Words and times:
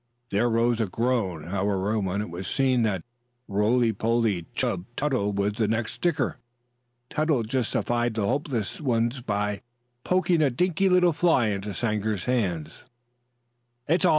There 0.31 0.49
rose 0.49 0.79
a 0.81 0.87
groan, 0.87 1.43
however, 1.43 1.99
when 1.99 2.23
it 2.23 2.31
was 2.31 2.47
seen 2.47 2.81
that 2.81 3.03
roly 3.47 3.93
poly 3.93 4.47
Chub 4.55 4.85
Tuttle 4.95 5.31
was 5.31 5.53
the 5.53 5.67
next 5.67 5.91
sticker. 5.91 6.37
Tuttle 7.11 7.43
justified 7.43 8.15
the 8.15 8.25
hopeless 8.25 8.81
ones 8.81 9.21
by 9.21 9.61
popping 10.03 10.41
a 10.41 10.49
dinky 10.49 10.89
little 10.89 11.13
fly 11.13 11.49
into 11.49 11.75
Sanger's 11.75 12.25
hands. 12.25 12.83
"It's 13.87 14.03
all 14.03 14.09
off! 14.09 14.09